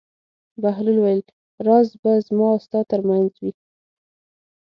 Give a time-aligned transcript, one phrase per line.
[0.61, 1.21] بهلول وویل:
[1.67, 3.51] راز به زما او ستا تر منځ وي.